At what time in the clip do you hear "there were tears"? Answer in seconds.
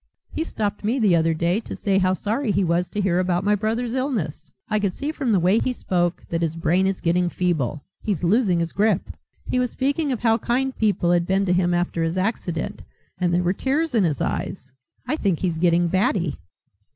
13.31-13.93